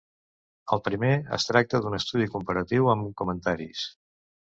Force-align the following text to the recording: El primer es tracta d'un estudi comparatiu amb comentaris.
El 0.75 0.81
primer 0.87 1.11
es 1.37 1.47
tracta 1.51 1.83
d'un 1.85 1.99
estudi 1.99 2.29
comparatiu 2.39 2.93
amb 2.97 3.15
comentaris. 3.25 3.89